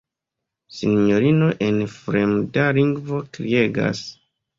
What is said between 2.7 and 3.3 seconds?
lingvo